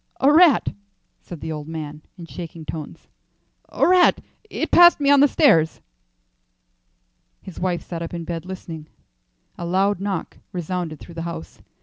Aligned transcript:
"A 0.19 0.33
rat," 0.33 0.69
said 1.21 1.41
the 1.41 1.51
old 1.51 1.67
man 1.67 2.01
in 2.17 2.25
shaking 2.25 2.65
tones 2.65 3.07
"a 3.69 3.85
rat. 3.87 4.19
It 4.49 4.71
passed 4.71 4.99
me 4.99 5.11
on 5.11 5.19
the 5.19 5.27
stairs." 5.27 5.79
His 7.43 7.59
wife 7.59 7.83
sat 7.83 8.01
up 8.01 8.11
in 8.11 8.23
bed 8.23 8.43
listening. 8.43 8.87
A 9.59 9.63
loud 9.67 9.99
knock 9.99 10.39
resounded 10.53 10.99
through 10.99 11.13
the 11.13 11.21
house. 11.29 11.61